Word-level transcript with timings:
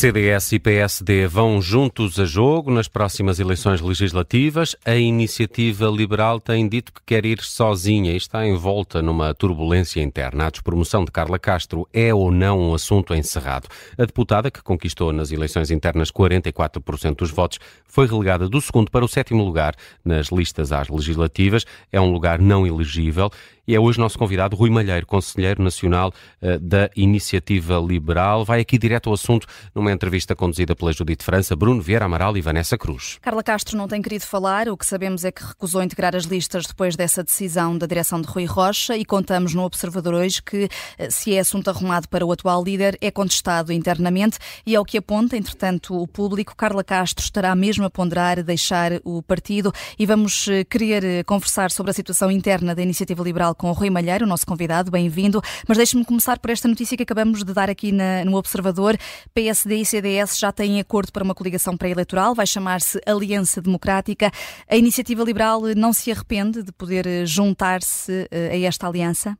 CDS 0.00 0.52
e 0.52 0.58
PSD 0.58 1.26
vão 1.26 1.60
juntos 1.60 2.18
a 2.18 2.24
jogo 2.24 2.70
nas 2.70 2.88
próximas 2.88 3.38
eleições 3.38 3.82
legislativas. 3.82 4.74
A 4.82 4.94
iniciativa 4.94 5.88
liberal 5.88 6.40
tem 6.40 6.66
dito 6.66 6.90
que 6.90 7.02
quer 7.04 7.26
ir 7.26 7.42
sozinha 7.42 8.10
e 8.10 8.16
está 8.16 8.46
envolta 8.46 9.02
numa 9.02 9.34
turbulência 9.34 10.00
interna. 10.00 10.46
A 10.46 10.50
despromoção 10.50 11.04
de 11.04 11.12
Carla 11.12 11.38
Castro 11.38 11.86
é 11.92 12.14
ou 12.14 12.30
não 12.30 12.58
um 12.58 12.72
assunto 12.72 13.14
encerrado. 13.14 13.68
A 13.98 14.06
deputada, 14.06 14.50
que 14.50 14.62
conquistou 14.62 15.12
nas 15.12 15.32
eleições 15.32 15.70
internas 15.70 16.10
44% 16.10 17.16
dos 17.16 17.30
votos, 17.30 17.58
foi 17.84 18.06
relegada 18.06 18.48
do 18.48 18.58
segundo 18.58 18.90
para 18.90 19.04
o 19.04 19.08
sétimo 19.08 19.44
lugar 19.44 19.74
nas 20.02 20.28
listas 20.28 20.72
às 20.72 20.88
legislativas. 20.88 21.66
É 21.92 22.00
um 22.00 22.10
lugar 22.10 22.40
não 22.40 22.66
elegível 22.66 23.30
e 23.70 23.74
é 23.76 23.78
hoje 23.78 24.00
nosso 24.00 24.18
convidado 24.18 24.56
Rui 24.56 24.68
Malheiro, 24.68 25.06
Conselheiro 25.06 25.62
Nacional 25.62 26.12
uh, 26.42 26.58
da 26.58 26.90
Iniciativa 26.96 27.78
Liberal. 27.78 28.44
Vai 28.44 28.60
aqui 28.60 28.76
direto 28.76 29.08
ao 29.08 29.14
assunto 29.14 29.46
numa 29.72 29.89
entrevista 29.92 30.34
conduzida 30.34 30.74
pela 30.74 30.92
Judite 30.92 31.24
França, 31.24 31.54
Bruno 31.56 31.80
Vieira 31.80 32.04
Amaral 32.04 32.36
e 32.36 32.40
Vanessa 32.40 32.76
Cruz. 32.76 33.18
Carla 33.20 33.42
Castro 33.42 33.76
não 33.76 33.88
tem 33.88 34.00
querido 34.00 34.24
falar, 34.24 34.68
o 34.68 34.76
que 34.76 34.86
sabemos 34.86 35.24
é 35.24 35.32
que 35.32 35.44
recusou 35.44 35.82
integrar 35.82 36.14
as 36.14 36.24
listas 36.24 36.66
depois 36.66 36.96
dessa 36.96 37.22
decisão 37.22 37.76
da 37.76 37.86
direção 37.86 38.20
de 38.20 38.28
Rui 38.28 38.44
Rocha 38.44 38.96
e 38.96 39.04
contamos 39.04 39.54
no 39.54 39.62
Observador 39.62 40.14
hoje 40.14 40.42
que, 40.42 40.68
eh, 40.98 41.10
se 41.10 41.34
é 41.34 41.40
assunto 41.40 41.68
arrumado 41.68 42.08
para 42.08 42.24
o 42.24 42.32
atual 42.32 42.62
líder, 42.62 42.96
é 43.00 43.10
contestado 43.10 43.72
internamente 43.72 44.38
e 44.66 44.74
é 44.74 44.80
o 44.80 44.84
que 44.84 44.98
aponta, 44.98 45.36
entretanto, 45.36 46.00
o 46.00 46.06
público. 46.06 46.54
Carla 46.56 46.84
Castro 46.84 47.24
estará 47.24 47.54
mesmo 47.54 47.84
a 47.84 47.90
ponderar 47.90 48.42
deixar 48.42 48.92
o 49.04 49.22
partido 49.22 49.72
e 49.98 50.06
vamos 50.06 50.48
eh, 50.48 50.64
querer 50.64 51.24
conversar 51.24 51.70
sobre 51.70 51.90
a 51.90 51.94
situação 51.94 52.30
interna 52.30 52.74
da 52.74 52.82
Iniciativa 52.82 53.22
Liberal 53.22 53.54
com 53.54 53.68
o 53.70 53.72
Rui 53.72 53.90
Malheiro, 53.90 54.24
o 54.24 54.28
nosso 54.28 54.46
convidado, 54.46 54.90
bem-vindo. 54.90 55.42
Mas 55.66 55.76
deixe-me 55.76 56.04
começar 56.04 56.38
por 56.38 56.50
esta 56.50 56.68
notícia 56.68 56.96
que 56.96 57.02
acabamos 57.02 57.44
de 57.44 57.52
dar 57.52 57.70
aqui 57.70 57.92
na, 57.92 58.24
no 58.24 58.36
Observador. 58.36 58.96
PSD 59.34 59.79
e 59.80 59.84
CDS 59.84 60.38
já 60.38 60.52
têm 60.52 60.78
acordo 60.78 61.12
para 61.12 61.24
uma 61.24 61.34
coligação 61.34 61.76
pré-eleitoral, 61.76 62.34
vai 62.34 62.46
chamar-se 62.46 63.00
Aliança 63.06 63.62
Democrática. 63.62 64.30
A 64.68 64.76
Iniciativa 64.76 65.24
Liberal 65.24 65.62
não 65.76 65.92
se 65.92 66.10
arrepende 66.12 66.62
de 66.62 66.72
poder 66.72 67.26
juntar-se 67.26 68.28
eh, 68.30 68.50
a 68.52 68.68
esta 68.68 68.86
aliança? 68.86 69.36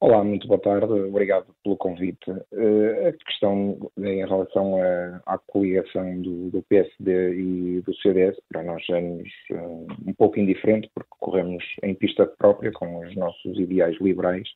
Olá, 0.00 0.22
muito 0.22 0.46
boa 0.46 0.60
tarde, 0.60 0.92
obrigado 0.92 1.46
pelo 1.64 1.76
convite. 1.76 2.30
Uh, 2.30 3.08
a 3.08 3.12
questão 3.24 3.90
em 3.98 4.24
relação 4.24 4.76
à, 4.80 5.34
à 5.34 5.38
coligação 5.38 6.22
do, 6.22 6.50
do, 6.50 6.62
PSD 6.62 7.34
e 7.34 7.80
do 7.80 7.92
CDS, 7.96 8.36
para 8.48 8.62
nós 8.62 8.80
uh, 8.90 9.86
um 10.06 10.14
pouco 10.16 10.38
indiferente, 10.38 10.88
porque 10.94 11.10
corremos 11.18 11.64
em 11.82 11.94
pista 11.96 12.26
própria 12.26 12.70
com 12.70 13.00
os 13.00 13.16
nossos 13.16 13.58
ideais 13.58 13.96
liberais 14.00 14.48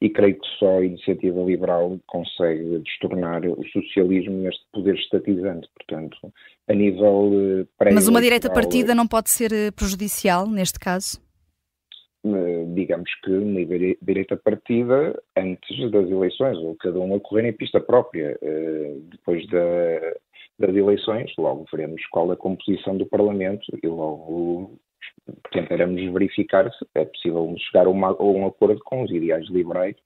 e 0.00 0.08
creio 0.10 0.38
que 0.38 0.46
só 0.58 0.78
a 0.78 0.84
iniciativa 0.84 1.40
liberal 1.42 1.98
consegue 2.06 2.78
destornar 2.80 3.44
o 3.44 3.64
socialismo 3.68 4.36
neste 4.36 4.64
poder 4.72 4.94
estatizante. 4.94 5.68
Portanto, 5.74 6.16
a 6.68 6.74
nível. 6.74 7.32
Uh, 7.32 7.68
Mas 7.92 8.08
uma 8.08 8.20
direita 8.20 8.50
partida 8.50 8.94
não 8.94 9.06
pode 9.06 9.30
ser 9.30 9.72
prejudicial 9.72 10.46
neste 10.48 10.78
caso? 10.78 11.20
Eh, 12.24 12.64
digamos 12.74 13.08
que 13.22 13.30
uma 13.30 13.60
direita 14.02 14.36
partida 14.36 15.20
antes 15.36 15.90
das 15.90 16.10
eleições, 16.10 16.58
ou 16.58 16.74
cada 16.76 16.98
um 16.98 17.14
a 17.14 17.20
correr 17.20 17.48
em 17.48 17.52
pista 17.52 17.80
própria. 17.80 18.36
Eh, 18.42 18.96
depois 19.10 19.46
da, 19.48 20.14
das 20.58 20.74
eleições, 20.74 21.32
logo 21.38 21.64
veremos 21.72 22.04
qual 22.10 22.30
a 22.32 22.36
composição 22.36 22.96
do 22.96 23.06
Parlamento 23.06 23.64
e 23.82 23.86
logo 23.86 24.78
tentaremos 25.52 26.00
verificar 26.12 26.70
se 26.72 26.86
é 26.94 27.04
possível 27.04 27.54
chegar 27.58 27.86
a, 27.86 27.90
uma, 27.90 28.08
a 28.08 28.22
um 28.22 28.46
acordo 28.46 28.80
com 28.84 29.02
os 29.02 29.10
ideais 29.10 29.48
liberais 29.48 29.96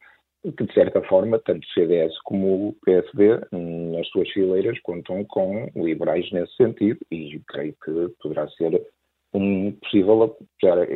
que, 0.42 0.64
de 0.64 0.74
certa 0.74 1.00
forma, 1.02 1.38
tanto 1.38 1.64
o 1.64 1.72
CDS 1.72 2.18
como 2.24 2.68
o 2.68 2.72
PSD, 2.84 3.40
nas 3.52 4.08
suas 4.08 4.28
fileiras, 4.30 4.78
contam 4.80 5.24
com 5.24 5.70
liberais 5.76 6.30
nesse 6.32 6.54
sentido 6.56 6.98
e 7.10 7.40
creio 7.46 7.74
que 7.84 8.08
poderá 8.20 8.48
ser 8.48 8.84
um 9.32 9.72
possível, 9.72 10.36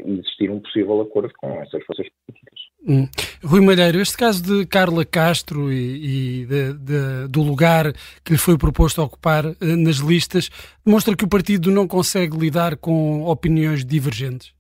existir 0.05 0.51
um 0.51 0.61
possível 0.61 1.01
acordo 1.01 1.33
com 1.39 1.51
essas 1.63 1.83
forças 1.85 2.07
políticas. 2.27 2.56
Hum. 2.89 3.09
Rui 3.43 3.61
Malheiro, 3.61 4.01
este 4.01 4.17
caso 4.17 4.41
de 4.45 4.65
Carla 4.65 5.05
Castro 5.05 5.73
e, 5.73 6.43
e 6.43 6.47
de, 6.47 6.73
de, 6.75 7.29
do 7.29 7.43
lugar 7.43 7.93
que 8.25 8.31
lhe 8.31 8.39
foi 8.39 8.57
proposto 8.57 9.03
ocupar 9.03 9.45
uh, 9.45 9.57
nas 9.77 9.97
listas 9.97 10.49
demonstra 10.85 11.17
que 11.17 11.25
o 11.25 11.29
partido 11.29 11.73
não 11.73 11.89
consegue 11.89 12.39
lidar 12.39 12.77
com 12.77 13.25
opiniões 13.25 13.85
divergentes? 13.85 14.55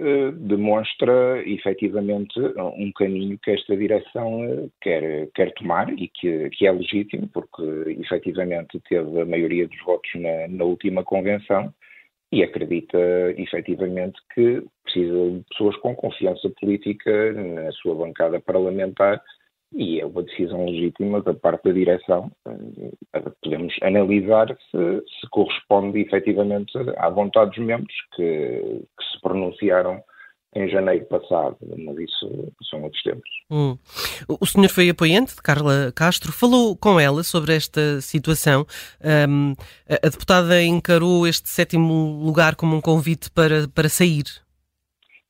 Uh, 0.00 0.30
demonstra 0.30 1.42
efetivamente 1.44 2.38
um 2.76 2.92
caminho 2.94 3.36
que 3.42 3.50
esta 3.50 3.76
direção 3.76 4.46
uh, 4.46 4.70
quer, 4.80 5.28
quer 5.34 5.52
tomar 5.54 5.92
e 5.92 6.06
que, 6.06 6.50
que 6.50 6.68
é 6.68 6.70
legítimo, 6.70 7.28
porque 7.34 7.62
efetivamente 8.00 8.80
teve 8.88 9.22
a 9.22 9.26
maioria 9.26 9.66
dos 9.66 9.82
votos 9.84 10.10
na, 10.14 10.46
na 10.48 10.64
última 10.64 11.02
convenção 11.02 11.74
e 12.36 12.42
acredita 12.42 12.98
efetivamente 13.38 14.20
que 14.34 14.62
precisa 14.84 15.30
de 15.30 15.44
pessoas 15.48 15.74
com 15.78 15.96
confiança 15.96 16.50
política 16.60 17.32
na 17.32 17.72
sua 17.72 17.94
bancada 17.94 18.38
parlamentar 18.38 19.22
e 19.72 20.00
é 20.00 20.06
uma 20.06 20.22
decisão 20.22 20.66
legítima 20.66 21.22
da 21.22 21.32
parte 21.32 21.64
da 21.64 21.72
direção. 21.72 22.30
Podemos 23.42 23.74
analisar 23.80 24.48
se, 24.70 25.02
se 25.20 25.30
corresponde 25.30 26.00
efetivamente 26.00 26.72
à 26.98 27.08
vontade 27.08 27.56
dos 27.56 27.66
membros 27.66 27.96
que, 28.14 28.82
que 28.98 29.04
se 29.12 29.20
pronunciaram 29.22 30.02
em 30.56 30.68
janeiro 30.68 31.04
passado, 31.06 31.56
mas 31.78 31.98
isso 31.98 32.52
são 32.70 32.82
outros 32.82 33.02
tempos. 33.02 33.28
Hum. 33.50 33.76
O 34.40 34.46
senhor 34.46 34.68
foi 34.68 34.88
apoiante 34.88 35.36
de 35.36 35.42
Carla 35.42 35.92
Castro, 35.94 36.32
falou 36.32 36.76
com 36.76 36.98
ela 36.98 37.22
sobre 37.22 37.54
esta 37.54 38.00
situação. 38.00 38.66
Um, 39.28 39.54
a 39.88 40.08
deputada 40.08 40.62
encarou 40.62 41.26
este 41.26 41.48
sétimo 41.48 42.22
lugar 42.24 42.56
como 42.56 42.74
um 42.74 42.80
convite 42.80 43.30
para, 43.30 43.68
para 43.68 43.88
sair. 43.88 44.24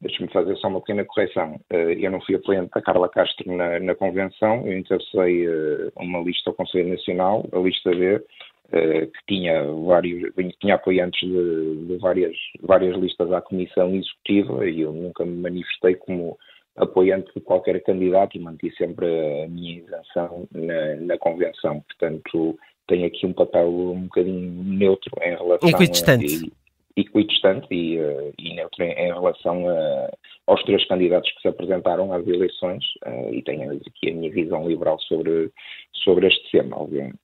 Deixe-me 0.00 0.30
fazer 0.30 0.56
só 0.58 0.68
uma 0.68 0.80
pequena 0.80 1.04
correção. 1.04 1.58
Eh, 1.70 1.96
eu 1.98 2.10
não 2.10 2.20
fui 2.20 2.34
apoiante 2.34 2.70
da 2.74 2.82
Carla 2.82 3.08
Castro 3.08 3.50
na, 3.56 3.80
na 3.80 3.94
convenção, 3.94 4.66
eu 4.66 4.76
interessei 4.76 5.46
eh, 5.46 5.90
uma 5.96 6.20
lista 6.20 6.50
ao 6.50 6.54
Conselho 6.54 6.90
Nacional, 6.90 7.48
a 7.50 7.58
lista 7.58 7.90
eh, 7.90 8.20
que 8.70 9.26
tinha 9.28 9.62
vários 9.86 10.32
tinha 10.60 10.74
apoiantes 10.74 11.20
de, 11.20 11.86
de, 11.86 11.96
várias 11.98 12.36
várias 12.62 12.96
listas 12.96 13.32
à 13.32 13.40
comissão 13.40 13.94
executiva 13.94 14.68
e 14.68 14.80
eu 14.80 14.92
nunca 14.92 15.24
me 15.24 15.36
manifestei 15.36 15.94
como 15.94 16.36
apoiante 16.76 17.30
de 17.34 17.40
qualquer 17.40 17.82
candidato 17.82 18.36
e 18.36 18.40
mantive 18.40 18.74
sempre 18.76 19.06
a 19.44 19.48
minha 19.48 19.78
isenção 19.78 20.46
na, 20.52 20.96
na 20.96 21.18
convenção. 21.18 21.80
Portanto 21.80 22.58
tenho 22.86 23.06
aqui 23.06 23.26
um 23.26 23.32
papel 23.32 23.68
um 23.68 24.02
bocadinho 24.02 24.62
neutro 24.64 25.12
em 25.22 25.36
relação 25.36 25.68
equidistante. 25.68 26.52
e, 26.96 27.00
equidistante 27.00 27.66
e, 27.70 27.98
uh, 27.98 28.32
e 28.38 28.54
neutro 28.54 28.84
em, 28.84 28.92
em 28.92 29.12
relação 29.12 29.68
a, 29.68 30.10
aos 30.46 30.62
três 30.64 30.86
candidatos 30.86 31.30
que 31.32 31.42
se 31.42 31.48
apresentaram 31.48 32.12
às 32.12 32.26
eleições 32.26 32.84
uh, 33.06 33.34
e 33.34 33.42
tenho 33.42 33.72
aqui 33.72 34.10
a 34.10 34.14
minha 34.14 34.30
visão 34.30 34.68
liberal 34.68 34.98
sobre 35.00 35.50
sobre 35.92 36.28
este 36.28 36.50
tema 36.52 36.80
obviamente 36.80 37.18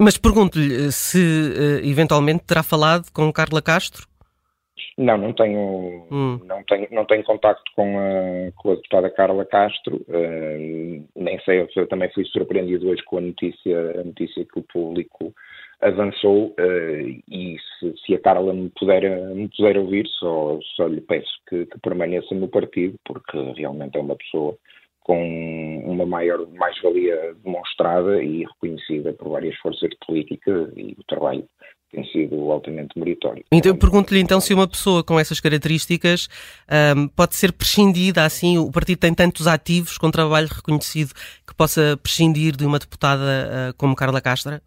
mas 0.00 0.16
pergunto-lhe 0.16 0.86
eh, 0.86 0.90
se 0.90 1.18
uh, 1.18 1.86
eventualmente 1.86 2.44
terá 2.44 2.62
falado 2.62 3.10
com 3.12 3.30
Carla 3.32 3.60
Castro? 3.60 4.06
Não, 4.96 5.16
não 5.16 5.32
tenho, 5.32 6.06
hum. 6.10 6.40
não 6.44 6.62
tenho, 6.64 6.88
não 6.90 7.04
tenho 7.04 7.22
contacto 7.24 7.70
com 7.74 7.98
a, 7.98 8.52
com 8.56 8.72
a 8.72 8.74
deputada 8.74 9.10
Carla 9.10 9.44
Castro, 9.44 9.96
uh, 9.96 11.08
nem 11.16 11.38
sei, 11.44 11.66
eu 11.76 11.86
também 11.86 12.10
fui 12.12 12.24
surpreendido 12.24 12.88
hoje 12.88 13.02
com 13.04 13.18
a 13.18 13.20
notícia, 13.20 14.00
a 14.00 14.04
notícia 14.04 14.44
que 14.44 14.58
o 14.58 14.62
público 14.62 15.34
avançou 15.80 16.48
uh, 16.48 17.22
e 17.30 17.56
se, 17.78 17.94
se, 18.04 18.14
a 18.14 18.20
Carla 18.20 18.52
me 18.52 18.70
puder, 18.70 19.02
me 19.34 19.48
puder 19.48 19.78
ouvir, 19.78 20.06
só, 20.18 20.58
só 20.76 20.86
lhe 20.86 21.00
peço 21.00 21.30
que, 21.48 21.66
que 21.66 21.78
permaneça 21.80 22.34
no 22.34 22.48
partido, 22.48 22.96
porque 23.04 23.38
realmente 23.56 23.96
é 23.96 24.00
uma 24.00 24.16
pessoa 24.16 24.56
com 25.10 25.82
uma 25.86 26.06
maior 26.06 26.46
mais-valia 26.52 27.34
demonstrada 27.42 28.22
e 28.22 28.44
reconhecida 28.44 29.12
por 29.14 29.30
várias 29.30 29.56
forças 29.56 29.90
políticas 30.06 30.72
e 30.76 30.96
o 30.96 31.02
trabalho 31.08 31.44
tem 31.90 32.04
sido 32.12 32.36
altamente 32.52 32.96
meritório. 32.96 33.42
Então, 33.50 33.76
pergunto-lhe 33.76 34.20
então 34.20 34.40
se 34.40 34.54
uma 34.54 34.68
pessoa 34.68 35.02
com 35.02 35.18
essas 35.18 35.40
características 35.40 36.28
um, 36.96 37.08
pode 37.08 37.34
ser 37.34 37.52
prescindida, 37.52 38.24
assim, 38.24 38.56
o 38.58 38.70
partido 38.70 39.00
tem 39.00 39.12
tantos 39.12 39.48
ativos 39.48 39.98
com 39.98 40.12
trabalho 40.12 40.46
reconhecido 40.46 41.12
que 41.44 41.56
possa 41.56 41.98
prescindir 42.00 42.54
de 42.54 42.64
uma 42.64 42.78
deputada 42.78 43.24
uh, 43.70 43.76
como 43.76 43.96
Carla 43.96 44.20
Castro? 44.20 44.60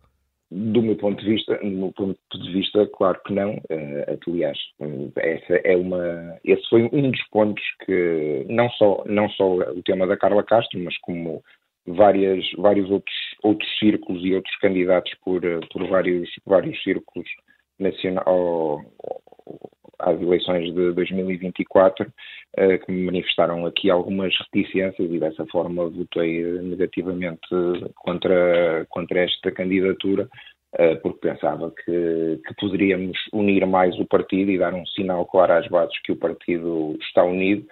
Do 0.56 0.84
meu 0.84 0.96
ponto 0.96 1.20
de 1.24 1.32
vista, 1.32 1.58
do 1.58 1.66
meu 1.66 1.92
ponto 1.94 2.18
de 2.32 2.54
vista, 2.54 2.88
claro 2.96 3.20
que 3.26 3.34
não. 3.34 3.56
Uh, 3.56 4.20
aliás, 4.28 4.58
essa 5.18 5.56
é 5.64 5.76
uma, 5.76 6.38
esse 6.46 6.70
foi 6.70 6.84
um 6.94 7.10
dos 7.10 7.24
pontos 7.30 7.64
que 7.84 8.46
não 8.50 8.70
só 8.72 9.04
não 9.08 9.28
só 9.30 9.56
o 9.56 9.82
tema 9.82 10.06
da 10.06 10.16
Carla 10.16 10.44
Castro, 10.44 10.80
mas 10.80 10.96
como 11.00 11.44
várias, 11.88 12.46
vários 12.56 12.90
outros 12.92 13.16
outros 13.42 13.68
círculos 13.80 14.24
e 14.24 14.36
outros 14.36 14.56
candidatos 14.58 15.12
por 15.26 15.42
por 15.72 15.88
vários 15.88 16.30
vários 16.46 16.82
círculos 16.84 17.28
nacional 17.80 18.80
às 20.04 20.22
eleições 20.22 20.74
de 20.74 20.92
2024, 20.94 22.06
que 22.86 22.92
me 22.92 23.06
manifestaram 23.06 23.66
aqui 23.66 23.90
algumas 23.90 24.34
reticências 24.38 25.12
e 25.12 25.20
dessa 25.20 25.46
forma 25.48 25.90
votei 25.90 26.44
negativamente 26.62 27.48
contra, 27.96 28.86
contra 28.90 29.22
esta 29.22 29.52
candidatura, 29.52 30.30
porque 31.02 31.30
pensava 31.30 31.72
que, 31.72 32.40
que 32.46 32.56
poderíamos 32.60 33.18
unir 33.32 33.66
mais 33.66 33.98
o 34.00 34.06
partido 34.06 34.52
e 34.52 34.60
dar 34.60 34.74
um 34.74 34.86
sinal 34.86 35.26
claro 35.26 35.54
às 35.54 35.68
bases 35.68 36.00
que 36.04 36.12
o 36.12 36.18
partido 36.18 36.96
está 37.02 37.24
unido 37.24 37.66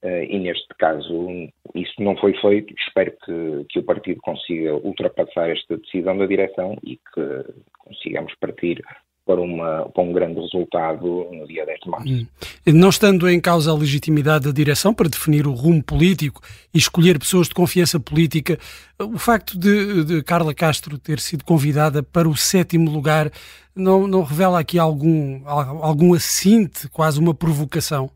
Uh, 0.00 0.22
e 0.28 0.38
neste 0.38 0.68
caso 0.78 1.28
isso 1.74 1.94
não 1.98 2.16
foi 2.16 2.32
feito. 2.34 2.72
Espero 2.78 3.12
que, 3.24 3.64
que 3.68 3.78
o 3.80 3.82
partido 3.82 4.20
consiga 4.22 4.76
ultrapassar 4.76 5.50
esta 5.50 5.76
decisão 5.76 6.16
da 6.16 6.26
direção 6.26 6.76
e 6.84 6.96
que 6.96 7.44
consigamos 7.78 8.32
partir 8.36 8.80
para, 9.28 9.42
uma, 9.42 9.86
para 9.90 10.02
um 10.02 10.10
grande 10.10 10.40
resultado 10.40 11.28
no 11.30 11.46
dia 11.46 11.66
10 11.66 11.80
de 11.80 11.90
março. 11.90 12.08
Hum. 12.08 12.26
Não 12.72 12.88
estando 12.88 13.28
em 13.28 13.38
causa 13.38 13.70
a 13.70 13.74
legitimidade 13.74 14.46
da 14.46 14.50
direção 14.50 14.94
para 14.94 15.06
definir 15.06 15.46
o 15.46 15.52
rumo 15.52 15.84
político 15.84 16.40
e 16.72 16.78
escolher 16.78 17.18
pessoas 17.18 17.46
de 17.46 17.54
confiança 17.54 18.00
política, 18.00 18.56
o 18.98 19.18
facto 19.18 19.58
de, 19.58 20.02
de 20.02 20.22
Carla 20.22 20.54
Castro 20.54 20.98
ter 20.98 21.20
sido 21.20 21.44
convidada 21.44 22.02
para 22.02 22.26
o 22.26 22.34
sétimo 22.34 22.90
lugar 22.90 23.30
não, 23.76 24.08
não 24.08 24.22
revela 24.22 24.58
aqui 24.58 24.78
algum, 24.78 25.46
algum 25.46 26.14
assinte, 26.14 26.88
quase 26.88 27.20
uma 27.20 27.34
provocação? 27.34 28.10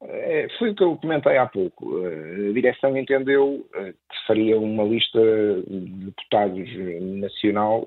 É, 0.00 0.46
foi 0.56 0.70
o 0.70 0.74
que 0.74 0.84
eu 0.84 0.96
comentei 0.96 1.36
há 1.36 1.46
pouco. 1.46 1.98
A 2.06 2.52
direção 2.52 2.96
entendeu 2.96 3.66
eh, 3.74 3.92
que 3.92 4.26
faria 4.26 4.58
uma 4.58 4.84
lista 4.84 5.18
de 5.66 6.04
deputados 6.04 6.68
nacional 7.20 7.86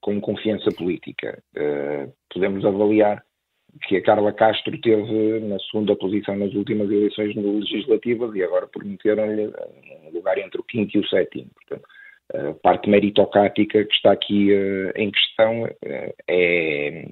com 0.00 0.20
confiança 0.20 0.70
política. 0.72 1.42
Eh, 1.54 2.08
podemos 2.32 2.64
avaliar 2.64 3.22
que 3.82 3.96
a 3.96 4.02
Carla 4.02 4.32
Castro 4.32 4.78
teve 4.80 5.40
na 5.40 5.58
segunda 5.60 5.94
posição 5.96 6.36
nas 6.36 6.52
últimas 6.54 6.90
eleições 6.90 7.34
legislativas 7.34 8.34
e 8.34 8.42
agora 8.42 8.66
prometeram-lhe 8.66 9.52
um 10.06 10.10
lugar 10.12 10.38
entre 10.38 10.60
o 10.60 10.64
quinto 10.64 10.96
e 10.96 11.00
o 11.00 11.08
sétimo. 11.08 11.50
Portanto, 11.54 11.88
a 12.34 12.54
parte 12.54 12.88
meritocrática 12.88 13.84
que 13.84 13.94
está 13.94 14.12
aqui 14.12 14.52
uh, 14.52 14.92
em 14.96 15.10
questão 15.10 15.66
é, 15.82 16.14
é 16.28 17.04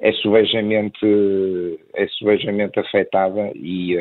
é 0.00 0.12
subejamente 0.12 0.98
afetada 2.78 3.52
e, 3.54 3.96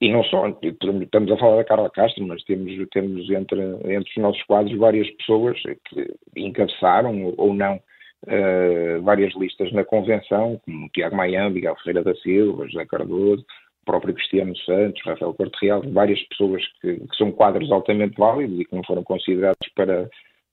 e 0.00 0.10
não 0.10 0.24
só, 0.24 0.48
estamos 0.62 1.30
a 1.30 1.36
falar 1.36 1.56
da 1.56 1.64
Carla 1.64 1.90
Castro, 1.90 2.26
mas 2.26 2.42
temos, 2.44 2.72
temos 2.90 3.30
entre, 3.30 3.60
entre 3.60 4.10
os 4.10 4.16
nossos 4.16 4.42
quadros 4.44 4.76
várias 4.78 5.10
pessoas 5.10 5.60
que 5.60 6.14
encabeçaram 6.36 7.34
ou 7.36 7.52
não 7.52 7.76
uh, 7.76 9.02
várias 9.02 9.34
listas 9.34 9.70
na 9.72 9.84
convenção, 9.84 10.58
como 10.64 10.88
Tiago 10.88 11.16
Maian, 11.16 11.50
Miguel 11.50 11.76
Ferreira 11.76 12.02
da 12.02 12.14
Silva, 12.16 12.66
José 12.66 12.86
Cardoso, 12.86 13.44
o 13.82 13.84
próprio 13.84 14.14
Cristiano 14.14 14.56
Santos, 14.58 15.02
Rafael 15.04 15.34
Corte 15.34 15.58
Real, 15.60 15.82
várias 15.92 16.22
pessoas 16.28 16.62
que, 16.80 16.96
que 16.96 17.16
são 17.16 17.30
quadros 17.30 17.70
altamente 17.70 18.16
válidos 18.16 18.58
e 18.58 18.64
que 18.64 18.74
não 18.74 18.84
foram 18.84 19.02
considerados 19.02 19.68
para 19.74 20.08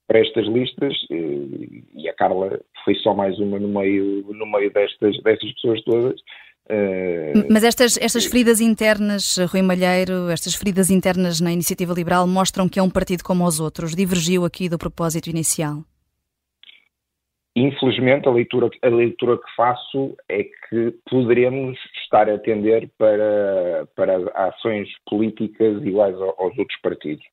para 0.08 0.20
estas 0.20 0.48
listas 0.48 0.94
e 1.10 2.08
a 2.08 2.14
Carla 2.14 2.62
foi 2.86 2.96
só 2.96 3.14
mais 3.14 3.38
uma 3.40 3.60
no 3.60 3.68
meio, 3.68 4.26
no 4.34 4.46
meio 4.46 4.72
destas, 4.72 5.22
destas 5.22 5.52
pessoas 5.56 5.84
todas. 5.84 6.22
Eh, 6.70 7.34
Mas 7.50 7.64
estas, 7.64 7.98
estas 7.98 8.26
feridas 8.26 8.60
internas, 8.60 9.38
Rui 9.52 9.62
Malheiro, 9.62 10.30
estas 10.30 10.56
feridas 10.56 10.90
internas 10.90 11.40
na 11.40 11.52
Iniciativa 11.52 11.94
Liberal 11.94 12.28
mostram 12.28 12.68
que 12.68 12.80
é 12.80 12.84
um 12.84 12.90
partido 12.90 13.24
como 13.24 13.46
os 13.46 13.60
outros, 13.60 13.96
divergiu 13.96 14.46
aqui 14.46 14.68
do 14.70 14.78
propósito 14.78 15.30
inicial? 15.30 15.84
Infelizmente, 17.56 18.28
a 18.28 18.32
leitura, 18.32 18.70
a 18.84 18.90
leitura 18.90 19.38
que 19.38 19.56
faço 19.56 20.16
é 20.30 20.44
que 20.44 20.94
poderemos 21.10 21.78
estar 22.04 22.30
a 22.30 22.36
atender 22.36 22.90
para, 22.98 23.88
para 23.96 24.48
ações 24.48 24.88
políticas 25.10 25.84
iguais 25.84 26.16
aos 26.16 26.58
outros 26.58 26.80
partidos 26.84 27.26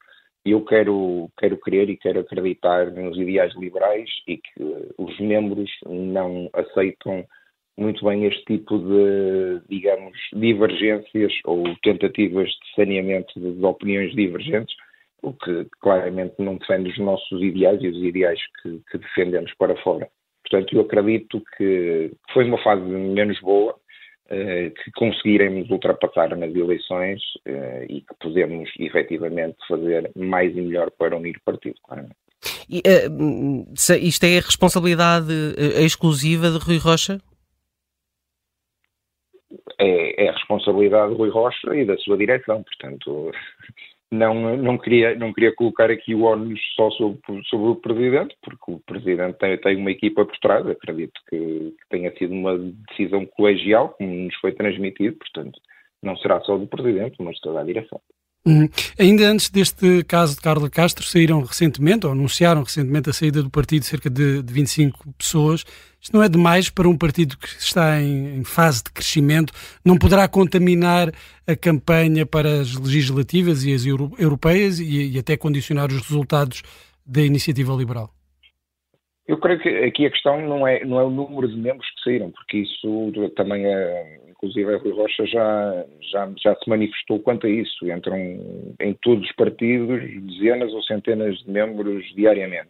eu 0.45 0.63
quero, 0.63 1.31
quero 1.39 1.57
crer 1.57 1.89
e 1.89 1.97
quero 1.97 2.21
acreditar 2.21 2.91
nos 2.91 3.17
ideais 3.17 3.55
liberais 3.57 4.11
e 4.29 4.37
que 4.37 4.93
os 4.99 5.19
membros 5.19 5.71
não 5.87 6.51
aceitam 6.53 7.25
muito 7.77 8.05
bem 8.05 8.25
este 8.25 8.45
tipo 8.45 8.79
de, 8.79 9.61
digamos, 9.69 10.17
divergências 10.33 11.33
ou 11.45 11.65
tentativas 11.83 12.49
de 12.49 12.75
saneamento 12.77 13.39
de, 13.39 13.65
opiniões 13.65 14.15
divergentes, 14.15 14.75
o 15.23 15.33
que 15.33 15.67
claramente 15.81 16.35
não 16.39 16.57
defende 16.57 16.91
os 16.91 16.99
nossos 16.99 17.43
ideais 17.43 17.83
e 17.83 17.89
os 17.89 18.03
ideais 18.03 18.41
que, 18.63 18.81
que 18.91 18.99
defendemos 18.99 19.53
para 19.55 19.77
fora. 19.83 20.09
Portanto, 20.43 20.75
eu 20.75 20.83
acredito 20.83 21.43
que 21.57 22.13
foi 22.33 22.45
uma 22.45 22.63
fase 22.63 22.83
menos 22.83 23.41
boa, 23.41 23.75
eh, 24.31 24.71
que 24.71 24.91
conseguiremos 24.93 25.69
ultrapassar 25.71 26.35
nas 26.37 26.55
eleições 26.55 27.21
eh, 27.45 27.87
e 27.91 28.01
que 28.01 28.15
podemos 28.21 28.71
efetivamente 28.79 29.57
fazer 29.69 30.11
mais 30.17 30.57
e 30.57 30.61
melhor 30.63 30.91
para 30.93 31.17
unir 31.17 31.37
o 31.37 31.43
partido, 31.43 31.77
claramente. 31.83 32.17
E, 32.69 32.79
uh, 32.79 33.73
isto 34.01 34.25
é 34.25 34.35
responsabilidade 34.37 35.33
exclusiva 35.79 36.51
de 36.51 36.59
Rui 36.59 36.79
Rocha? 36.79 37.19
É, 39.85 40.25
é 40.25 40.29
a 40.29 40.33
responsabilidade 40.33 41.13
de 41.13 41.19
Rui 41.19 41.29
Rocha 41.29 41.75
e 41.75 41.85
da 41.85 41.97
sua 41.99 42.17
direção, 42.17 42.63
portanto, 42.63 43.33
não, 44.11 44.57
não, 44.57 44.79
queria, 44.79 45.15
não 45.15 45.33
queria 45.33 45.55
colocar 45.55 45.91
aqui 45.91 46.15
o 46.15 46.23
ónus 46.23 46.61
só 46.77 46.91
sobre, 46.93 47.21
sobre 47.51 47.69
o 47.69 47.77
Presidente, 47.77 48.37
porque 48.43 48.73
o 48.73 48.81
Presidente 48.87 49.39
tem, 49.39 49.59
tem 49.59 49.77
uma 49.77 49.91
equipa 49.91 50.25
por 50.25 50.39
trás, 50.39 50.67
acredito 50.67 51.21
que, 51.29 51.39
que, 51.39 51.89
tenha 51.91 52.17
sido 52.17 52.33
uma 52.33 52.57
decisão 52.89 53.27
colegial, 53.27 53.91
como 53.91 54.09
nos 54.09 54.35
foi 54.37 54.53
transmitido, 54.53 55.17
portanto, 55.17 55.61
não 56.03 56.17
será 56.17 56.41
só 56.43 56.57
do 56.57 56.67
Presidente, 56.67 57.17
mas 57.21 57.39
toda 57.41 57.61
a 57.61 57.65
direção. 57.65 58.01
Uhum. 58.47 58.69
Ainda 58.99 59.27
antes 59.31 59.49
deste 59.49 60.05
caso 60.05 60.35
de 60.35 60.41
Carla 60.43 60.69
Castro, 60.69 61.05
saíram 61.07 61.41
recentemente, 61.43 62.05
ou 62.05 62.13
anunciaram 62.13 62.63
recentemente 62.63 63.09
a 63.09 63.13
saída 63.13 63.43
do 63.43 63.49
partido 63.49 63.85
cerca 63.85 64.11
de, 64.11 64.43
de 64.43 64.53
25 64.53 65.15
pessoas. 65.17 65.65
Isto 65.99 66.15
não 66.15 66.23
é 66.23 66.29
demais 66.29 66.69
para 66.69 66.87
um 66.87 66.97
partido 66.97 67.39
que 67.39 67.49
está 67.59 68.03
em, 68.03 68.41
em, 68.41 68.45
fase 68.45 68.85
de 68.85 68.91
crescimento? 68.91 69.51
Não 69.83 69.97
poderá 69.97 70.29
contaminar 70.29 71.11
a 71.47 71.57
campanha 71.57 72.27
para 72.27 72.61
as 72.61 72.75
legislativas 72.75 73.65
e 73.65 73.73
as 73.73 73.87
euro, 73.87 74.13
europeias 74.19 74.79
e, 74.79 75.13
e 75.13 75.19
até 75.19 75.39
condicionar 75.39 75.91
os 75.91 76.03
resultados 76.03 76.63
da 77.07 77.23
iniciativa 77.23 77.73
liberal? 77.73 78.15
Eu 79.27 79.39
creio 79.39 79.59
que 79.59 79.69
aqui 79.69 80.07
a 80.07 80.11
questão 80.11 80.41
não 80.41 80.67
é, 80.67 80.85
não 80.85 81.01
é 81.01 81.05
o 81.05 81.11
número 81.11 81.49
de 81.49 81.57
membros 81.57 81.89
que 81.91 82.03
saíram, 82.03 82.31
porque 82.31 82.59
isso 82.59 83.13
também 83.35 83.65
é, 83.67 84.21
inclusive 84.29 84.75
a 84.75 84.79
Rui 84.79 84.93
Rocha 84.93 85.25
já, 85.27 85.85
já, 86.13 86.31
já 86.37 86.55
se 86.57 86.69
manifestou 86.69 87.19
quanto 87.21 87.47
a 87.47 87.51
isso. 87.51 87.91
Entram 87.91 88.17
em 88.81 88.95
todos 89.03 89.25
os 89.25 89.35
partidos 89.35 90.01
dezenas 90.01 90.73
ou 90.73 90.83
centenas 90.83 91.39
de 91.39 91.51
membros 91.51 92.05
diariamente. 92.15 92.69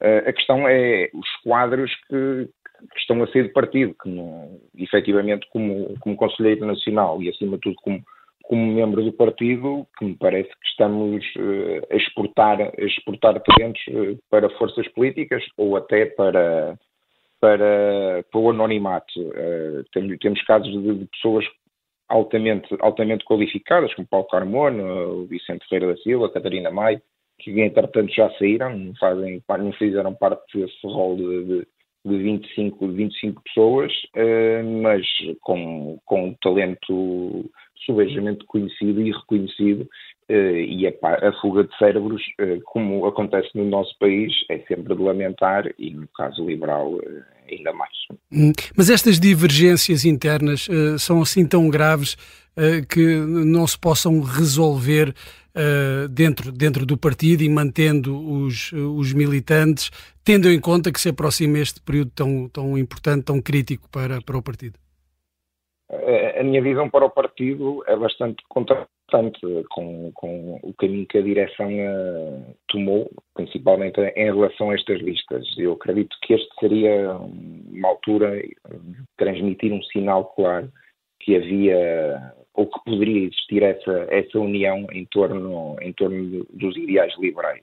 Uh, 0.00 0.28
a 0.28 0.32
questão 0.32 0.68
é 0.68 1.08
os 1.12 1.28
quadros 1.42 1.92
que, 2.06 2.48
que, 2.92 2.98
estão 2.98 3.22
a 3.22 3.26
sair 3.28 3.44
de 3.44 3.52
partido, 3.52 3.96
que 4.00 4.08
não, 4.08 4.60
efetivamente 4.76 5.48
como, 5.50 5.98
como 6.00 6.16
Conselheiro 6.16 6.66
Nacional 6.66 7.22
e 7.22 7.30
acima 7.30 7.56
de 7.56 7.62
tudo 7.62 7.76
como 7.76 8.04
como 8.46 8.72
membro 8.72 9.02
do 9.02 9.12
partido, 9.12 9.86
que 9.98 10.04
me 10.04 10.16
parece 10.16 10.48
que 10.48 10.68
estamos 10.68 11.24
uh, 11.36 11.86
a 11.92 11.96
exportar, 11.96 12.60
a 12.60 12.84
exportar 12.84 13.40
talentos 13.40 13.80
uh, 13.88 14.18
para 14.30 14.48
forças 14.50 14.86
políticas 14.88 15.42
ou 15.56 15.76
até 15.76 16.06
para, 16.06 16.78
para, 17.40 18.24
para 18.30 18.40
o 18.40 18.50
anonimato. 18.50 19.20
Uh, 19.20 19.84
temos, 19.92 20.18
temos, 20.18 20.42
casos 20.42 20.70
de, 20.70 20.94
de, 20.94 21.06
pessoas 21.06 21.44
altamente, 22.08 22.68
altamente 22.80 23.24
qualificadas, 23.24 23.92
como 23.94 24.08
Paulo 24.08 24.28
Carmona, 24.28 24.82
o 24.82 25.26
Vicente 25.26 25.66
Ferreira 25.68 25.94
da 25.94 26.00
Silva, 26.02 26.32
Catarina 26.32 26.70
Maia, 26.70 27.02
que 27.40 27.60
entretanto 27.60 28.14
já 28.14 28.30
saíram, 28.38 28.76
não, 28.78 28.94
fazem, 28.94 29.42
não 29.58 29.72
fizeram 29.72 30.14
parte 30.14 30.58
desse 30.58 30.86
rol 30.86 31.16
de, 31.16 31.44
de 31.44 31.66
de 32.06 32.18
25, 32.18 32.86
25 32.86 33.42
pessoas, 33.42 33.92
mas 34.80 35.04
com, 35.40 35.98
com 36.04 36.34
talento 36.40 37.50
subejamente 37.84 38.44
conhecido 38.46 39.00
e 39.00 39.12
reconhecido 39.12 39.88
Uh, 40.28 40.58
e 40.58 40.88
a, 40.88 41.28
a, 41.28 41.32
fuga 41.40 41.62
de 41.62 41.78
cérebros, 41.78 42.20
uh, 42.40 42.60
como 42.64 43.06
acontece 43.06 43.48
no 43.54 43.64
nosso 43.64 43.96
país, 44.00 44.32
é 44.50 44.58
sempre 44.66 44.96
de 44.96 45.00
lamentar 45.00 45.72
e 45.78 45.90
no 45.90 46.08
caso 46.08 46.44
liberal 46.44 46.94
uh, 46.94 47.22
ainda 47.48 47.72
mais. 47.72 47.92
Hum, 48.32 48.50
mas 48.76 48.90
estas 48.90 49.20
divergências 49.20 50.04
internas 50.04 50.66
são 50.98 51.22
assim 51.22 51.46
tão 51.46 51.68
graves 51.68 52.16
que 52.88 53.16
não 53.18 53.66
se 53.66 53.78
possam 53.78 54.20
resolver 54.20 55.14
dentro, 56.10 56.50
dentro 56.50 56.84
do 56.84 56.96
partido 56.96 57.44
e 57.44 57.48
mantendo 57.48 58.18
os, 58.18 58.72
os 58.72 59.12
militantes, 59.12 59.90
tendo 60.24 60.50
em 60.50 60.58
conta 60.58 60.90
que 60.90 61.00
se 61.00 61.10
aproxima 61.10 61.58
este 61.58 61.80
período 61.80 62.10
tão, 62.14 62.48
tão 62.48 62.76
importante, 62.76 63.24
tão 63.24 63.40
crítico 63.40 63.88
para, 63.90 64.20
para 64.22 64.38
o 64.38 64.42
partido? 64.42 64.76
Minha 66.46 66.62
visão 66.62 66.88
para 66.88 67.04
o 67.04 67.10
partido 67.10 67.82
é 67.86 67.96
bastante 67.96 68.42
contrastante 68.48 69.40
com, 69.70 70.10
com 70.14 70.60
o 70.62 70.74
caminho 70.74 71.06
que 71.06 71.18
a 71.18 71.22
direção 71.22 71.68
uh, 71.68 72.56
tomou, 72.68 73.10
principalmente 73.34 74.00
em 74.00 74.24
relação 74.24 74.70
a 74.70 74.74
estas 74.74 75.00
listas. 75.00 75.46
Eu 75.58 75.72
acredito 75.72 76.16
que 76.22 76.34
este 76.34 76.48
seria 76.58 77.12
uma 77.12 77.88
altura, 77.88 78.42
transmitir 79.16 79.72
um 79.72 79.82
sinal 79.84 80.24
claro 80.34 80.70
que 81.20 81.36
havia 81.36 82.34
ou 82.54 82.66
que 82.66 82.80
poderia 82.84 83.26
existir 83.26 83.62
essa, 83.62 84.06
essa 84.10 84.38
união 84.38 84.86
em 84.90 85.04
torno, 85.06 85.76
em 85.80 85.92
torno 85.92 86.46
dos 86.50 86.76
ideais 86.76 87.12
liberais. 87.18 87.62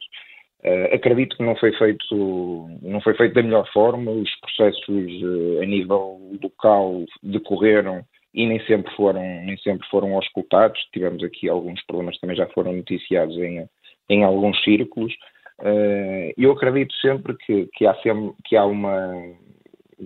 Uh, 0.63 0.95
acredito 0.95 1.35
que 1.35 1.43
não 1.43 1.57
foi 1.57 1.73
feito 1.73 2.69
não 2.81 3.01
foi 3.01 3.13
feito 3.15 3.33
da 3.33 3.43
melhor 3.43 3.69
forma 3.73 4.11
os 4.11 4.29
processos 4.39 4.87
uh, 4.87 5.61
a 5.61 5.65
nível 5.65 6.21
local 6.41 7.03
decorreram 7.21 8.05
e 8.33 8.47
nem 8.47 8.59
sempre 8.65 8.93
foram 8.95 9.21
nem 9.21 9.57
sempre 9.57 9.87
foram 9.89 10.15
auscultados. 10.15 10.79
Tivemos 10.91 11.23
aqui 11.23 11.47
alguns 11.47 11.83
problemas 11.85 12.17
também 12.19 12.35
já 12.35 12.47
foram 12.47 12.73
noticiados 12.73 13.37
em, 13.37 13.67
em 14.09 14.23
alguns 14.23 14.61
círculos. 14.63 15.13
Uh, 15.59 16.33
eu 16.37 16.51
acredito 16.51 16.93
sempre 16.95 17.35
que, 17.37 17.69
que 17.73 17.85
há 17.85 17.93
sempre, 18.01 18.33
que 18.45 18.55
há 18.55 18.65
uma, 18.65 19.13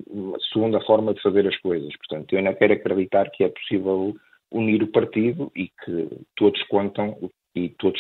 uma 0.07 0.37
segunda 0.51 0.81
forma 0.81 1.13
de 1.13 1.21
fazer 1.21 1.47
as 1.47 1.57
coisas. 1.57 1.95
Portanto 1.97 2.33
eu 2.33 2.39
ainda 2.39 2.53
quero 2.53 2.73
acreditar 2.73 3.29
que 3.31 3.43
é 3.43 3.49
possível 3.49 4.13
unir 4.51 4.83
o 4.83 4.91
partido 4.91 5.51
e 5.55 5.69
que 5.83 6.09
todos 6.35 6.61
contam 6.63 7.17
e 7.55 7.69
todos, 7.69 7.99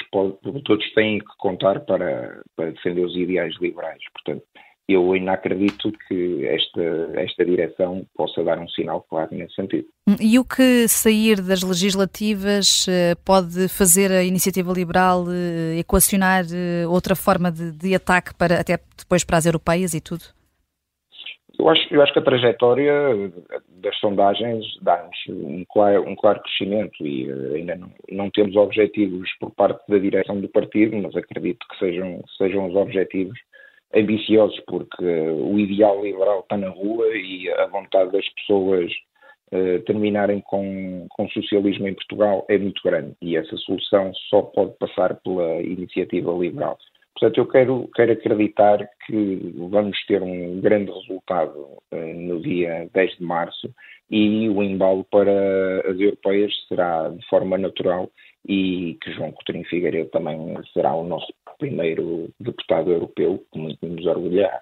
todos 0.63 0.93
têm 0.93 1.19
que 1.19 1.37
contar 1.39 1.79
para, 1.81 2.43
para 2.55 2.71
defender 2.71 3.03
os 3.03 3.15
ideais 3.15 3.55
liberais. 3.59 4.01
Portanto, 4.13 4.45
eu 4.87 5.11
ainda 5.11 5.33
acredito 5.33 5.91
que 6.07 6.45
esta, 6.45 6.81
esta 7.15 7.43
direção 7.43 8.05
possa 8.15 8.41
dar 8.43 8.57
um 8.57 8.69
sinal 8.69 9.05
claro 9.09 9.35
nesse 9.35 9.55
sentido. 9.55 9.87
E 10.19 10.39
o 10.39 10.45
que 10.45 10.87
sair 10.87 11.41
das 11.41 11.61
legislativas 11.61 12.87
eh, 12.87 13.15
pode 13.25 13.67
fazer 13.67 14.11
a 14.11 14.23
iniciativa 14.23 14.71
liberal 14.71 15.25
eh, 15.29 15.79
equacionar 15.79 16.45
eh, 16.45 16.87
outra 16.87 17.15
forma 17.15 17.51
de, 17.51 17.71
de 17.73 17.93
ataque 17.95 18.33
para 18.35 18.61
até 18.61 18.79
depois 18.97 19.25
para 19.25 19.37
as 19.37 19.45
europeias 19.45 19.93
e 19.93 19.99
tudo? 19.99 20.23
Eu 21.59 21.67
acho, 21.69 21.93
eu 21.93 22.01
acho 22.01 22.13
que 22.13 22.19
a 22.19 22.23
trajetória 22.23 22.93
das 23.81 23.97
sondagens 23.99 24.63
dá-nos 24.81 25.17
um 25.27 25.65
claro, 25.69 26.07
um 26.07 26.15
claro 26.15 26.39
crescimento 26.41 27.05
e 27.05 27.29
ainda 27.55 27.75
não, 27.75 27.91
não, 28.09 28.29
temos 28.29 28.55
objetivos 28.55 29.29
por 29.39 29.51
parte 29.51 29.83
da 29.89 29.97
direção 29.97 30.39
do 30.39 30.47
partido, 30.47 30.95
mas 30.97 31.15
acredito 31.15 31.65
que 31.67 31.79
sejam, 31.79 32.23
sejam 32.37 32.67
os 32.69 32.75
objetivos 32.75 33.37
ambiciosos, 33.93 34.59
porque 34.67 35.05
o 35.05 35.57
ideal 35.59 36.03
liberal 36.03 36.41
está 36.41 36.57
na 36.57 36.69
rua 36.69 37.05
e 37.15 37.49
a 37.49 37.67
vontade 37.67 38.11
das 38.11 38.27
pessoas 38.29 38.91
uh, 39.51 39.79
terminarem 39.85 40.41
com, 40.41 41.07
com 41.09 41.29
socialismo 41.29 41.87
em 41.87 41.93
Portugal 41.93 42.45
é 42.49 42.57
muito 42.57 42.81
grande 42.83 43.15
e 43.21 43.37
essa 43.37 43.55
solução 43.57 44.11
só 44.29 44.41
pode 44.41 44.73
passar 44.77 45.15
pela 45.21 45.61
iniciativa 45.61 46.31
liberal. 46.31 46.77
Portanto, 47.13 47.37
eu 47.39 47.47
quero, 47.47 47.89
quero 47.95 48.11
acreditar 48.11 48.87
que 49.05 49.55
vamos 49.71 49.97
ter 50.05 50.21
um 50.21 50.61
grande 50.61 50.91
resultado 50.91 51.57
uh, 51.91 52.13
no 52.13 52.39
dia 52.41 52.87
10 52.93 53.17
de 53.17 53.23
março 53.23 53.73
e 54.09 54.47
o 54.49 54.61
embalo 54.61 55.03
para 55.05 55.81
as 55.89 55.99
europeias 55.99 56.53
será 56.67 57.09
de 57.09 57.25
forma 57.27 57.57
natural 57.57 58.09
e 58.47 58.97
que 59.01 59.11
João 59.13 59.31
Coutinho 59.31 59.65
Figueiredo 59.65 60.09
também 60.09 60.37
será 60.73 60.93
o 60.93 61.03
nosso 61.03 61.33
primeiro 61.57 62.29
deputado 62.39 62.91
europeu, 62.91 63.43
que 63.51 63.59
muito 63.59 63.85
nos 63.85 64.05
orgulhará. 64.05 64.61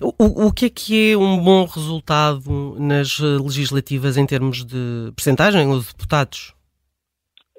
O, 0.00 0.48
o 0.48 0.52
que 0.52 0.66
é 0.66 0.70
que 0.70 1.12
é 1.12 1.16
um 1.16 1.38
bom 1.38 1.64
resultado 1.64 2.76
nas 2.78 3.18
legislativas 3.18 4.16
em 4.16 4.26
termos 4.26 4.64
de 4.64 5.12
percentagem 5.14 5.66
ou 5.68 5.78
de 5.78 5.86
deputados? 5.86 6.54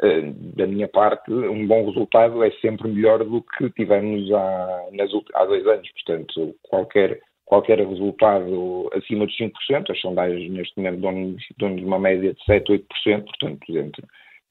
Eh, 0.02 0.34
da 0.56 0.68
minha 0.68 0.88
parte, 0.88 1.32
um 1.32 1.66
bom 1.66 1.86
resultado 1.86 2.44
é 2.44 2.52
sempre 2.60 2.90
melhor 2.90 3.24
do 3.24 3.42
que 3.42 3.70
tivemos 3.72 4.30
há, 4.34 4.88
nas, 4.92 5.10
há 5.34 5.46
dois 5.46 5.66
anos. 5.66 5.90
Portanto, 5.94 6.56
qualquer, 6.64 7.22
qualquer 7.46 7.80
resultado 7.80 8.90
acima 8.94 9.26
dos 9.26 9.38
5%, 9.38 9.90
as 9.90 10.00
sondagens 10.02 10.52
neste 10.52 10.78
momento 10.78 11.00
dão-nos 11.00 11.44
dão 11.58 11.76
uma 11.78 12.00
média 12.00 12.34
de 12.34 12.44
7, 12.44 12.74
8%, 12.74 13.24
portanto, 13.24 13.74
dentro, 13.74 14.06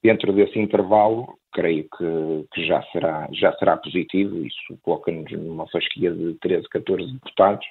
dentro 0.05 0.35
desse 0.35 0.59
intervalo, 0.59 1.39
creio 1.51 1.85
que, 1.85 2.47
que, 2.53 2.67
já, 2.67 2.83
será, 2.93 3.27
já 3.33 3.53
será 3.55 3.79
positivo. 3.79 4.45
Isso 4.45 4.79
coloca-nos 4.83 5.33
numa 5.33 5.67
fasquia 5.69 6.11
de 6.11 6.35
13, 6.35 6.69
14 6.69 7.13
deputados. 7.15 7.67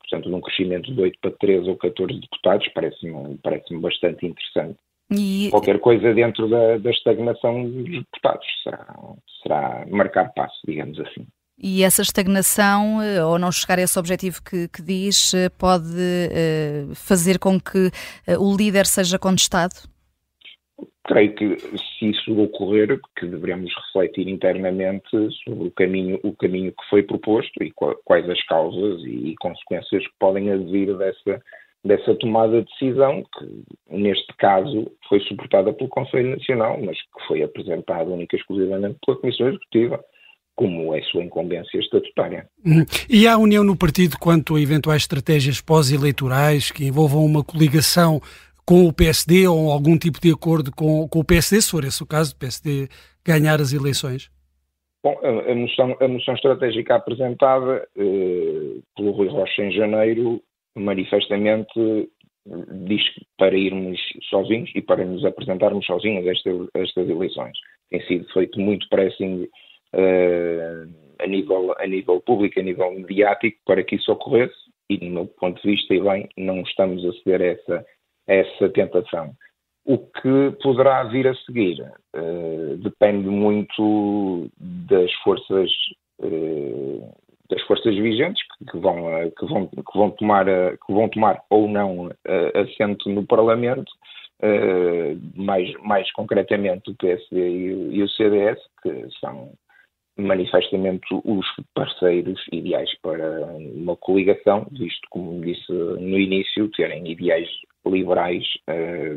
Portanto, 0.00 0.30
num 0.30 0.40
crescimento 0.40 0.92
de 0.94 1.00
8 1.00 1.18
para 1.20 1.32
13 1.32 1.68
ou 1.68 1.76
14 1.76 2.20
deputados, 2.20 2.66
parece-me 2.74 3.38
parece 3.42 3.76
bastante 3.76 4.24
interessante. 4.24 4.78
E... 5.10 5.48
Qualquer 5.50 5.78
coisa 5.78 6.14
dentro 6.14 6.48
da, 6.48 6.78
da 6.78 6.90
estagnação 6.90 7.68
dos 7.68 7.84
deputados 7.84 8.46
será, 8.62 8.86
será 9.42 9.86
marcar 9.90 10.32
passo, 10.32 10.58
digamos 10.66 10.98
assim. 11.00 11.26
E 11.58 11.82
essa 11.82 12.02
estagnação, 12.02 13.02
eh, 13.02 13.24
ou 13.24 13.38
não 13.38 13.50
chegar 13.50 13.78
a 13.78 13.82
esse 13.82 13.98
objetivo 13.98 14.42
que, 14.42 14.68
que 14.68 14.82
diz, 14.82 15.32
eh, 15.32 15.48
pode 15.48 15.86
uh, 15.88 16.94
fazer 16.94 17.38
com 17.38 17.58
que 17.58 17.90
o 18.38 18.54
líder 18.54 18.84
seja 18.84 19.18
contestado? 19.18 19.74
Creio 21.06 21.34
que 21.34 21.56
se 21.58 22.10
isso 22.10 22.38
ocorrer, 22.40 23.00
que 23.16 23.26
devemos 23.26 23.72
refletir 23.74 24.28
internamente 24.28 25.08
sobre 25.44 25.68
o 25.68 25.70
caminho, 25.70 26.18
o 26.24 26.34
caminho 26.34 26.72
que 26.72 26.88
foi 26.90 27.02
proposto 27.02 27.62
e 27.62 27.72
quais 28.04 28.28
as 28.28 28.42
causas 28.46 29.02
e, 29.04 29.34
consequências 29.40 30.02
que 30.04 30.14
podem 30.18 30.50
advir 30.50 30.96
dessa, 30.96 31.42
dessa 31.84 32.14
tomada 32.16 32.60
de 32.60 32.68
decisão, 32.70 33.24
que 33.38 33.64
neste 33.88 34.34
caso 34.36 34.90
foi 35.08 35.20
suportada 35.20 35.72
pelo 35.72 35.88
Conselho 35.88 36.30
Nacional, 36.30 36.76
mas 36.82 36.96
que 37.00 37.26
foi 37.28 37.42
apresentada 37.42 38.10
única 38.10 38.34
e 38.34 38.40
exclusivamente 38.40 38.98
pela 39.06 39.18
Comissão 39.18 39.48
Executiva, 39.48 40.04
como 40.56 40.94
é 40.94 41.02
sua 41.02 41.22
incumbência 41.22 41.78
estatutária. 41.78 42.48
Hum. 42.64 42.84
E 43.08 43.28
há 43.28 43.36
união 43.36 43.62
no 43.62 43.76
partido 43.76 44.16
quanto 44.18 44.56
a 44.56 44.60
eventuais 44.60 45.02
estratégias 45.02 45.60
pós-eleitorais 45.60 46.70
que 46.70 46.84
envolvam 46.86 47.24
uma 47.24 47.44
coligação 47.44 48.20
com 48.66 48.86
o 48.86 48.92
PSD 48.92 49.46
ou 49.46 49.70
algum 49.70 49.96
tipo 49.96 50.20
de 50.20 50.32
acordo 50.32 50.70
com, 50.74 51.08
com 51.08 51.20
o 51.20 51.24
PSD, 51.24 51.60
se 51.60 51.70
for 51.70 51.84
esse 51.84 52.02
o 52.02 52.06
caso, 52.06 52.34
do 52.34 52.38
PSD 52.38 52.88
ganhar 53.24 53.60
as 53.60 53.72
eleições? 53.72 54.30
Bom, 55.02 55.16
a, 55.22 55.52
a, 55.52 55.54
moção, 55.54 55.96
a 56.00 56.08
moção 56.08 56.34
estratégica 56.34 56.96
apresentada 56.96 57.86
eh, 57.96 58.80
pelo 58.96 59.12
Rui 59.12 59.28
Rocha 59.28 59.62
em 59.62 59.70
janeiro 59.70 60.42
manifestamente 60.74 62.08
diz 62.86 63.02
para 63.36 63.56
irmos 63.56 63.98
sozinhos 64.28 64.70
e 64.74 64.82
para 64.82 65.04
nos 65.04 65.24
apresentarmos 65.24 65.84
sozinhos 65.84 66.26
esta, 66.26 66.50
estas 66.74 67.08
eleições. 67.08 67.58
Tem 67.90 68.00
sido 68.06 68.32
feito 68.32 68.60
muito 68.60 68.88
pressing 68.88 69.48
uh, 69.94 70.88
a, 71.18 71.26
nível, 71.26 71.74
a 71.78 71.86
nível 71.86 72.20
público, 72.20 72.60
a 72.60 72.62
nível 72.62 72.92
mediático, 72.92 73.58
para 73.64 73.82
que 73.82 73.96
isso 73.96 74.12
ocorresse 74.12 74.54
e, 74.88 74.98
do 74.98 75.06
meu 75.06 75.26
ponto 75.26 75.60
de 75.60 75.70
vista, 75.70 75.94
e 75.94 76.00
bem, 76.00 76.28
não 76.36 76.60
estamos 76.60 77.04
a 77.04 77.12
ceder 77.14 77.42
a 77.42 77.46
essa, 77.46 77.86
essa 78.26 78.68
tentação. 78.70 79.32
O 79.84 79.98
que 79.98 80.56
poderá 80.62 81.04
vir 81.04 81.28
a 81.28 81.34
seguir 81.34 81.80
uh, 81.80 82.76
depende 82.78 83.28
muito 83.28 84.50
das 84.58 85.12
forças 85.22 85.70
uh, 86.20 87.14
das 87.48 87.62
forças 87.62 87.94
vigentes 87.94 88.42
que 88.68 88.76
vão, 88.76 89.08
eh, 89.08 89.30
que 89.30 89.46
vão, 89.46 89.68
que 89.68 89.96
vão, 89.98 90.10
tomar, 90.10 90.44
que 90.44 90.92
vão 90.92 91.08
tomar 91.08 91.40
ou 91.48 91.68
não 91.68 92.10
assento 92.56 93.08
no 93.08 93.24
Parlamento, 93.24 93.88
mais, 95.36 95.72
mais 95.74 96.10
concretamente 96.10 96.90
o 96.90 96.96
PSD 96.96 97.38
e 97.92 98.02
o 98.02 98.08
CDS, 98.08 98.58
que 98.82 99.08
são 99.20 99.52
manifestamente 100.16 101.06
os 101.24 101.46
parceiros 101.74 102.40
ideais 102.52 102.90
para 103.02 103.44
uma 103.56 103.96
coligação, 103.96 104.66
visto, 104.70 105.06
como 105.10 105.40
disse 105.40 105.70
no 105.70 106.18
início, 106.18 106.70
terem 106.70 107.10
ideais 107.10 107.48
liberais, 107.86 108.44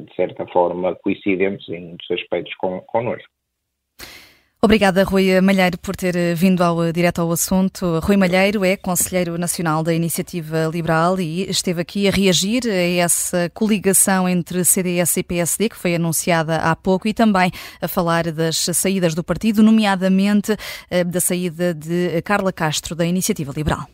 de 0.05 0.15
certa 0.15 0.45
forma, 0.47 0.95
coincidentes 0.95 1.67
em 1.69 1.87
muitos 1.87 2.11
aspectos 2.11 2.53
connosco. 2.55 3.38
Obrigada, 4.61 5.05
Rui 5.05 5.39
Malheiro, 5.39 5.77
por 5.77 5.95
ter 5.95 6.17
eh, 6.17 6.33
vindo 6.35 6.61
ao, 6.61 6.83
eh, 6.83 6.91
direto 6.91 7.21
ao 7.21 7.31
assunto. 7.31 7.97
Rui 7.99 8.17
Malheiro 8.17 8.65
é 8.65 8.75
Conselheiro 8.75 9.37
Nacional 9.37 9.81
da 9.83 9.93
Iniciativa 9.93 10.69
Liberal 10.69 11.17
e 11.17 11.49
esteve 11.49 11.81
aqui 11.81 12.09
a 12.09 12.11
reagir 12.11 12.63
a 12.67 13.01
essa 13.01 13.49
coligação 13.53 14.27
entre 14.27 14.65
CDS 14.65 15.15
e 15.15 15.23
PSD, 15.23 15.69
que 15.69 15.77
foi 15.77 15.95
anunciada 15.95 16.57
há 16.57 16.75
pouco, 16.75 17.07
e 17.07 17.13
também 17.13 17.53
a 17.81 17.87
falar 17.87 18.33
das 18.33 18.57
saídas 18.73 19.15
do 19.15 19.23
partido, 19.23 19.63
nomeadamente 19.63 20.57
eh, 20.89 21.05
da 21.05 21.21
saída 21.21 21.73
de 21.73 22.21
Carla 22.23 22.51
Castro, 22.51 22.93
da 22.95 23.05
Iniciativa 23.05 23.53
Liberal. 23.55 23.87